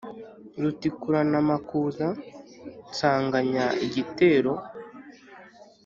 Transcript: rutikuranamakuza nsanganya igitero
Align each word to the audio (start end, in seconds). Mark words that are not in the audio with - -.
rutikuranamakuza 0.61 2.07
nsanganya 2.91 3.65
igitero 3.85 4.53